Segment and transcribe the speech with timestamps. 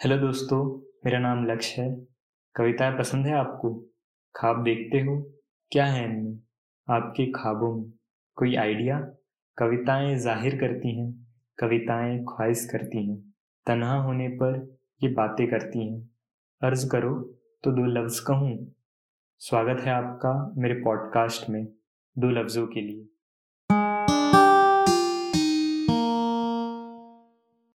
[0.00, 0.58] Hello दोस्तों,
[1.04, 1.94] मेरा नाम लक्ष्य है।
[2.54, 3.70] कविताएँ पसंद है आपको?
[4.34, 5.16] ख्वाब देखते हो?
[5.72, 6.38] क्या है इनमें?
[6.88, 7.92] आपके ख्वाबों में
[8.36, 8.98] कोई आइडिया?
[9.58, 11.08] कविताएँ ज़ाहिर करती हैं,
[11.58, 13.18] कविताएँ ख्वाहिश करती हैं,
[13.66, 16.10] तनहा होने पर ये बातें करती हैं।
[16.62, 17.14] अर्ज़ करो
[17.64, 18.54] तो दो लफ्ज़ कहूँ।
[19.40, 21.64] स्वागत है आपका मेरे पॉडकास्ट में
[22.16, 23.06] दो लफ्ज़ों के लिए।